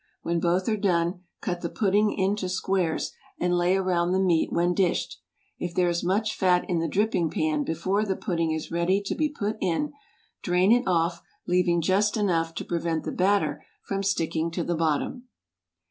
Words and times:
When 0.23 0.39
both 0.39 0.67
are 0.67 0.77
done, 0.77 1.19
cut 1.41 1.61
the 1.61 1.69
pudding 1.69 2.11
into 2.11 2.49
squares, 2.49 3.11
and 3.39 3.55
lay 3.55 3.75
around 3.77 4.13
the 4.13 4.19
meat 4.19 4.51
when 4.51 4.73
dished. 4.73 5.21
If 5.59 5.75
there 5.75 5.89
is 5.89 6.03
much 6.03 6.35
fat 6.35 6.67
in 6.67 6.79
the 6.79 6.87
dripping 6.87 7.29
pan 7.29 7.63
before 7.63 8.03
the 8.03 8.15
pudding 8.15 8.49
is 8.49 8.71
ready 8.71 8.99
to 9.05 9.13
be 9.13 9.29
put 9.29 9.57
in, 9.61 9.93
drain 10.41 10.71
it 10.71 10.87
off, 10.87 11.21
leaving 11.47 11.81
just 11.83 12.17
enough 12.17 12.55
to 12.55 12.65
prevent 12.65 13.03
the 13.03 13.11
batter 13.11 13.63
from 13.83 14.01
sticking 14.01 14.49
to 14.49 14.63
the 14.63 14.73
bottom. 14.75 15.25